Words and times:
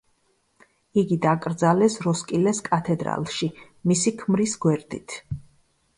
იგი 1.01 1.17
დაკრძალეს 1.25 1.97
როსკილეს 2.05 2.63
კათედრალში, 2.69 3.53
მისი 3.93 4.15
ქმრის 4.23 4.57
გვერდით. 4.65 5.21